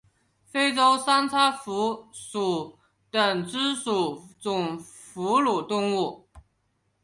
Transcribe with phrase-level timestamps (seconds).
[0.47, 2.79] 非洲三叉蝠属
[3.11, 6.27] 等之数种哺乳动物。